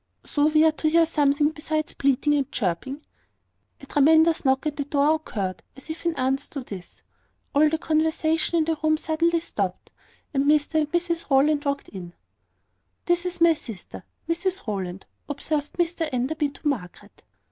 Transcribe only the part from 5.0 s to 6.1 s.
occurred, as if